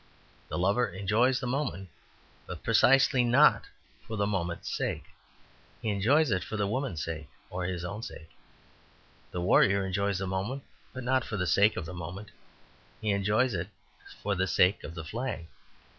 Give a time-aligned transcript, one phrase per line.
[0.49, 1.89] The lover enjoys the moment,
[2.47, 3.65] but precisely not
[4.07, 5.03] for the moment's sake.
[5.79, 8.31] He enjoys it for the woman's sake, or his own sake.
[9.29, 12.31] The warrior enjoys the moment, but not for the sake of the moment;
[12.99, 13.67] he enjoys it
[14.23, 15.45] for the sake of the flag.